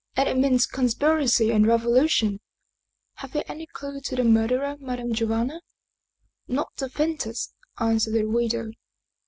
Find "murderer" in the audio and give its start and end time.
4.23-4.75